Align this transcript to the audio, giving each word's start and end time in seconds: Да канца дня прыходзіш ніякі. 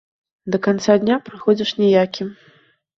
Да 0.55 0.59
канца 0.69 0.97
дня 1.05 1.19
прыходзіш 1.29 1.77
ніякі. 1.85 2.23